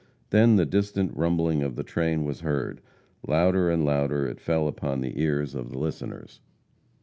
Then 0.31 0.55
the 0.55 0.65
distant 0.65 1.15
rumbling 1.15 1.61
of 1.61 1.75
the 1.75 1.83
train 1.83 2.23
was 2.25 2.39
heard; 2.39 2.81
louder 3.27 3.69
and 3.69 3.85
louder 3.85 4.27
it 4.27 4.41
fell 4.41 4.67
upon 4.67 5.01
the 5.01 5.21
ears 5.21 5.53
of 5.53 5.69
the 5.69 5.77
listeners. 5.77 6.39